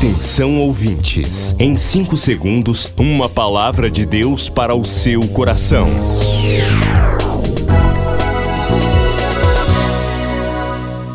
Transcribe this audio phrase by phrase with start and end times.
[0.00, 5.86] Atenção ouvintes, em 5 segundos, uma palavra de Deus para o seu coração.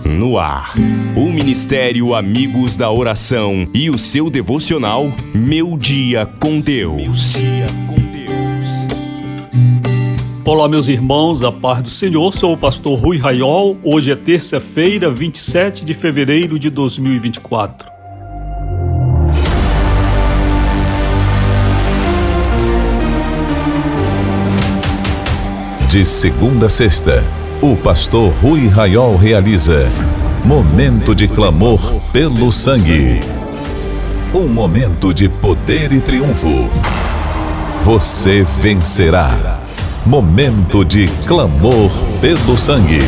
[0.05, 0.75] No ar,
[1.15, 7.33] o Ministério Amigos da Oração e o seu devocional Meu Dia com Deus.
[10.45, 12.31] Olá, meus irmãos, a paz do Senhor.
[12.31, 13.79] Sou o pastor Rui Raiol.
[13.83, 17.94] Hoje é terça-feira, 27 de fevereiro de 2024.
[25.95, 27.23] De segunda a sexta,
[27.61, 29.87] o pastor Rui Raiol realiza
[30.43, 33.21] Momento de clamor pelo sangue.
[34.33, 36.69] Um momento de poder e triunfo.
[37.81, 39.61] Você vencerá.
[40.05, 42.99] Momento de clamor pelo sangue.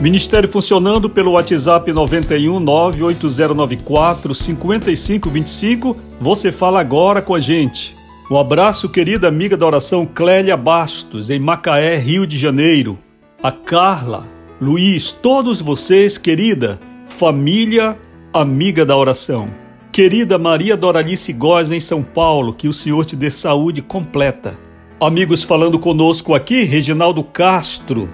[0.00, 5.94] Ministério funcionando pelo WhatsApp 91 98094 5525.
[6.18, 7.94] Você fala agora com a gente.
[8.30, 12.98] Um abraço, querida amiga da oração Clélia Bastos, em Macaé, Rio de Janeiro.
[13.42, 14.26] A Carla,
[14.58, 17.98] Luiz, todos vocês, querida, família,
[18.32, 19.50] amiga da oração.
[19.92, 24.56] Querida Maria Doralice Góes, em São Paulo, que o Senhor te dê saúde completa.
[24.98, 28.08] Amigos falando conosco aqui, Reginaldo Castro,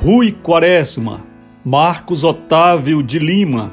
[0.00, 1.22] Rui Quaresma,
[1.64, 3.72] Marcos Otávio de Lima,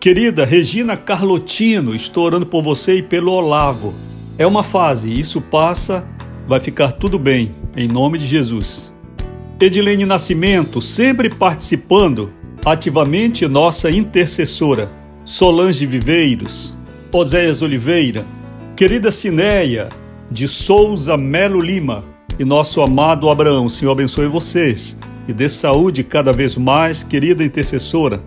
[0.00, 3.94] querida Regina Carlotino, estou orando por você e pelo Olavo.
[4.36, 6.04] É uma fase, isso passa,
[6.48, 8.92] vai ficar tudo bem, em nome de Jesus.
[9.60, 12.32] Edilene Nascimento, sempre participando
[12.64, 14.90] ativamente, nossa intercessora.
[15.24, 16.76] Solange Viveiros,
[17.12, 18.26] Oséias Oliveira,
[18.74, 19.90] querida Cineia,
[20.28, 22.04] de Souza Melo Lima
[22.36, 23.68] e nosso amado Abraão.
[23.68, 24.98] Senhor abençoe vocês
[25.28, 28.22] e dê saúde cada vez mais, querida intercessora.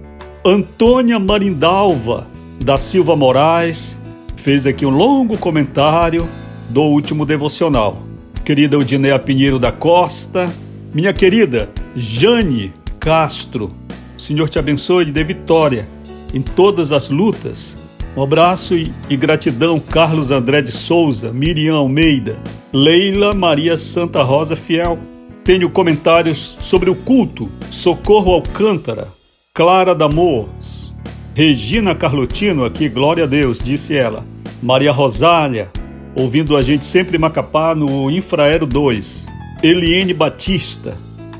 [0.46, 2.28] Antônia Marindalva
[2.64, 4.00] da Silva Moraes
[4.36, 6.30] fez aqui um longo comentário
[6.70, 8.02] do último devocional.
[8.46, 10.52] Querida Udinea Pinheiro da Costa,
[10.94, 13.72] minha querida Jane Castro,
[14.18, 15.88] o Senhor te abençoe e dê vitória
[16.34, 17.78] em todas as lutas.
[18.16, 22.38] Um abraço e, e gratidão, Carlos André de Souza, Miriam Almeida,
[22.72, 25.00] Leila Maria Santa Rosa Fiel.
[25.44, 29.08] Tenho comentários sobre o culto, Socorro Alcântara,
[29.54, 30.94] Clara Damos,
[31.34, 34.24] Regina Carlotino, aqui, glória a Deus, disse ela.
[34.62, 35.72] Maria Rosália,
[36.16, 39.28] ouvindo a gente sempre em Macapá no Infraero 2.
[39.64, 40.96] Eliene Batista,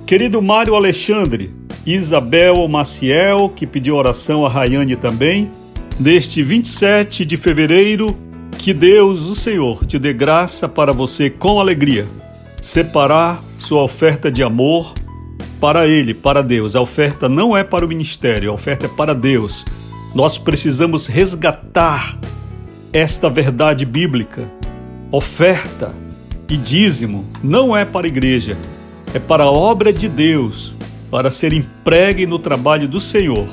[0.06, 1.54] querido Mário Alexandre,
[1.86, 5.50] Isabel Maciel, que pediu oração a Rayane também.
[6.00, 8.18] Neste 27 de fevereiro,
[8.58, 12.08] que Deus, o Senhor, te dê graça para você com alegria
[12.62, 14.94] separar sua oferta de amor
[15.60, 16.76] para Ele, para Deus.
[16.76, 19.64] A oferta não é para o ministério, a oferta é para Deus.
[20.16, 22.18] Nós precisamos resgatar
[22.92, 24.52] esta verdade bíblica.
[25.12, 25.94] Oferta
[26.50, 28.58] e dízimo não é para a igreja,
[29.14, 30.76] é para a obra de Deus,
[31.12, 33.48] para ser empregue no trabalho do Senhor.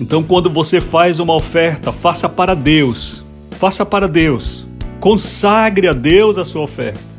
[0.00, 3.24] Então, quando você faz uma oferta, faça para Deus.
[3.58, 4.66] Faça para Deus.
[5.00, 7.09] Consagre a Deus a sua oferta.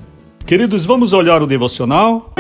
[0.45, 2.33] Queridos, vamos olhar o devocional?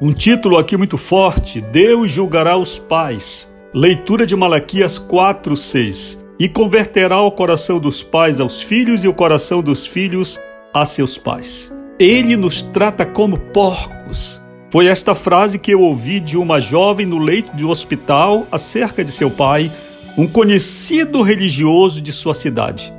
[0.00, 3.52] Um título aqui muito forte: Deus julgará os pais.
[3.74, 9.14] Leitura de Malaquias 4, 6 e converterá o coração dos pais aos filhos e o
[9.14, 10.38] coração dos filhos
[10.72, 11.74] a seus pais.
[11.98, 14.40] Ele nos trata como porcos.
[14.70, 19.10] Foi esta frase que eu ouvi de uma jovem no leito de hospital acerca de
[19.10, 19.72] seu pai,
[20.16, 22.92] um conhecido religioso de sua cidade.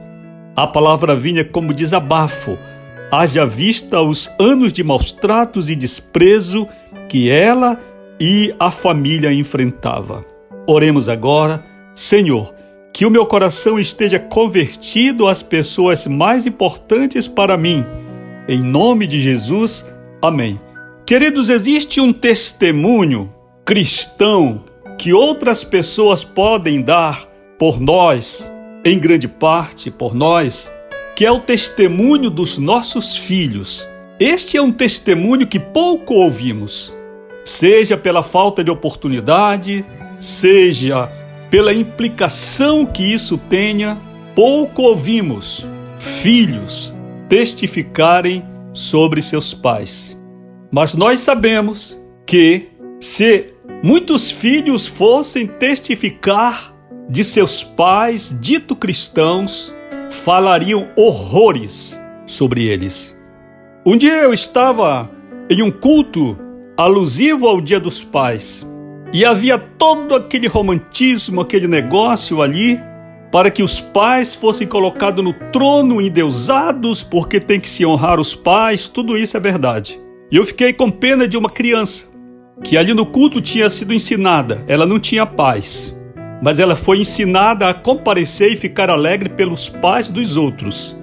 [0.55, 2.57] A palavra vinha como desabafo,
[3.11, 6.67] haja vista os anos de maus tratos e desprezo
[7.07, 7.79] que ela
[8.19, 10.25] e a família enfrentava.
[10.65, 11.63] Oremos agora,
[11.93, 12.53] Senhor,
[12.91, 17.85] que o meu coração esteja convertido às pessoas mais importantes para mim.
[18.47, 19.87] Em nome de Jesus,
[20.19, 20.59] amém.
[21.09, 23.33] Queridos, existe um testemunho
[23.65, 24.65] cristão
[24.95, 27.27] que outras pessoas podem dar
[27.57, 28.47] por nós,
[28.85, 30.71] em grande parte por nós,
[31.15, 33.89] que é o testemunho dos nossos filhos.
[34.19, 36.95] Este é um testemunho que pouco ouvimos,
[37.43, 39.83] seja pela falta de oportunidade,
[40.19, 41.11] seja
[41.49, 43.97] pela implicação que isso tenha,
[44.35, 45.67] pouco ouvimos
[45.97, 46.95] filhos
[47.27, 50.18] testificarem sobre seus pais.
[50.71, 52.69] Mas nós sabemos que
[52.99, 56.75] se muitos filhos fossem testificar
[57.09, 59.73] de seus pais, dito cristãos,
[60.11, 63.19] falariam horrores sobre eles.
[63.85, 65.09] Um dia eu estava
[65.49, 66.37] em um culto
[66.77, 68.67] alusivo ao Dia dos Pais
[69.11, 72.79] e havia todo aquele romantismo, aquele negócio ali
[73.31, 78.35] para que os pais fossem colocados no trono endeusados, porque tem que se honrar os
[78.35, 79.99] pais, tudo isso é verdade.
[80.31, 82.09] E eu fiquei com pena de uma criança
[82.63, 85.97] que ali no culto tinha sido ensinada, ela não tinha paz,
[86.41, 90.97] mas ela foi ensinada a comparecer e ficar alegre pelos pais dos outros.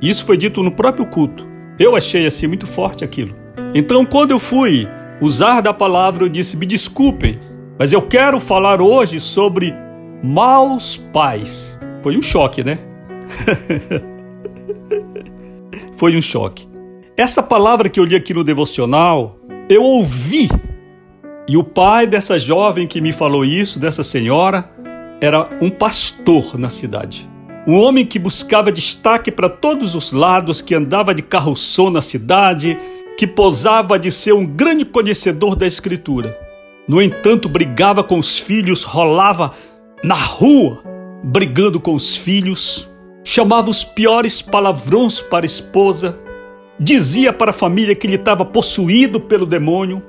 [0.00, 1.46] Isso foi dito no próprio culto.
[1.78, 3.36] Eu achei assim muito forte aquilo.
[3.74, 4.88] Então, quando eu fui
[5.20, 7.38] usar da palavra, eu disse: me desculpem,
[7.78, 9.72] mas eu quero falar hoje sobre
[10.22, 11.78] maus pais.
[12.02, 12.78] Foi um choque, né?
[15.94, 16.71] Foi um choque.
[17.14, 19.36] Essa palavra que eu li aqui no devocional,
[19.68, 20.48] eu ouvi.
[21.46, 24.70] E o pai dessa jovem que me falou isso, dessa senhora,
[25.20, 27.28] era um pastor na cidade.
[27.66, 32.78] Um homem que buscava destaque para todos os lados, que andava de carro-som na cidade,
[33.18, 36.34] que posava de ser um grande conhecedor da Escritura.
[36.88, 39.52] No entanto, brigava com os filhos, rolava
[40.02, 40.82] na rua,
[41.22, 42.88] brigando com os filhos,
[43.22, 46.18] chamava os piores palavrões para a esposa,
[46.82, 50.02] dizia para a família que ele estava possuído pelo demônio,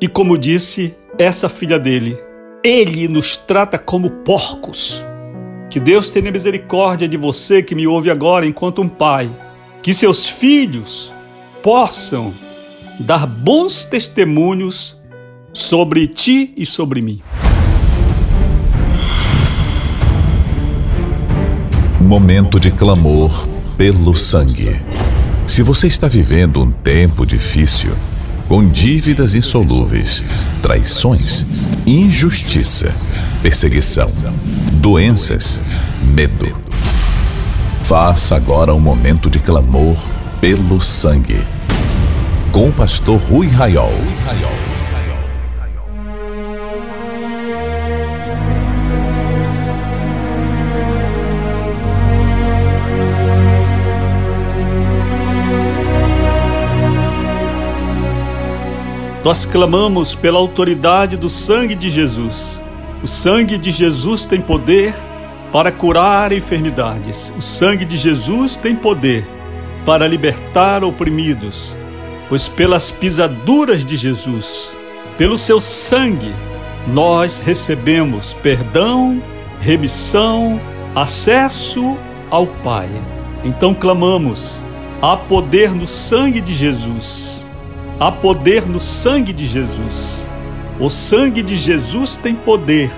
[0.00, 2.16] e como disse essa filha dele,
[2.64, 5.04] ele nos trata como porcos.
[5.68, 9.30] Que Deus tenha misericórdia de você que me ouve agora enquanto um pai,
[9.82, 11.12] que seus filhos
[11.62, 12.32] possam
[13.00, 15.00] dar bons testemunhos
[15.52, 17.20] sobre ti e sobre mim.
[22.00, 25.09] Momento de clamor pelo sangue.
[25.50, 27.90] Se você está vivendo um tempo difícil,
[28.46, 30.22] com dívidas insolúveis,
[30.62, 31.44] traições,
[31.84, 32.88] injustiça,
[33.42, 34.06] perseguição,
[34.74, 35.60] doenças,
[36.04, 36.56] medo,
[37.82, 39.96] faça agora um momento de clamor
[40.40, 41.44] pelo sangue.
[42.52, 43.92] Com o pastor Rui Raiol.
[59.22, 62.62] Nós clamamos pela autoridade do sangue de Jesus.
[63.02, 64.94] O sangue de Jesus tem poder
[65.52, 67.32] para curar enfermidades.
[67.36, 69.28] O sangue de Jesus tem poder
[69.84, 71.76] para libertar oprimidos.
[72.30, 74.74] Pois pelas pisaduras de Jesus,
[75.18, 76.32] pelo seu sangue,
[76.86, 79.22] nós recebemos perdão,
[79.60, 80.58] remissão,
[80.94, 81.98] acesso
[82.30, 82.88] ao Pai.
[83.44, 84.62] Então clamamos:
[85.02, 87.49] há poder no sangue de Jesus
[88.00, 90.30] Há poder no sangue de Jesus.
[90.80, 92.90] O sangue de Jesus tem poder.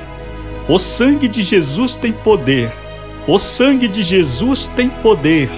[0.68, 2.72] O sangue de Jesus tem poder.
[3.26, 5.50] O sangue de Jesus tem poder.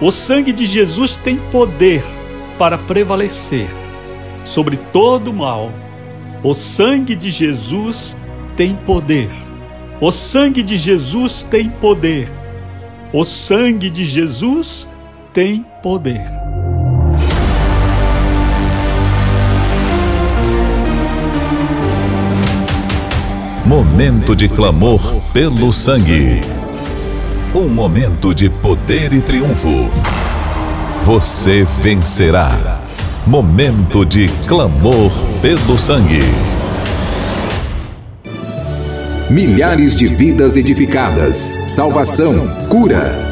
[0.00, 2.04] O sangue de Jesus tem poder
[2.56, 3.68] para prevalecer
[4.44, 5.72] sobre todo mal.
[6.42, 8.16] O sangue de Jesus
[8.56, 9.30] tem poder.
[10.00, 12.28] O sangue de Jesus tem poder.
[13.12, 14.88] O sangue de Jesus
[15.32, 16.41] tem poder.
[23.72, 25.00] Momento de clamor
[25.32, 26.42] pelo sangue.
[27.54, 29.88] Um momento de poder e triunfo.
[31.04, 32.82] Você vencerá.
[33.26, 36.20] Momento de clamor pelo sangue.
[39.30, 43.31] Milhares de vidas edificadas, salvação, cura.